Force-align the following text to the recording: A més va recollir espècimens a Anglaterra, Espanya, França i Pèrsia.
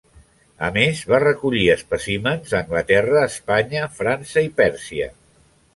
A 0.67 0.69
més 0.77 1.01
va 1.11 1.19
recollir 1.23 1.67
espècimens 1.75 2.57
a 2.57 2.59
Anglaterra, 2.63 3.29
Espanya, 3.35 3.87
França 4.01 4.47
i 4.49 4.53
Pèrsia. 4.63 5.15